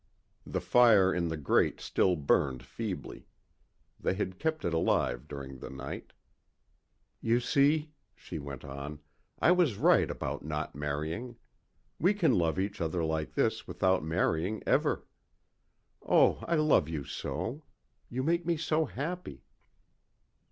[0.47, 3.27] The fire in the grate still burned feebly.
[3.99, 6.11] They had kept it alive during the night.
[7.21, 8.99] "You see," she went on,
[9.37, 11.35] "I was right about not marrying.
[11.99, 15.05] We can love each other like this without marrying ever.
[16.01, 17.61] Oh I love you so.
[18.09, 19.43] You make me so happy."